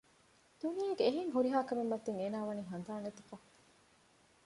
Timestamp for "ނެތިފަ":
3.05-3.35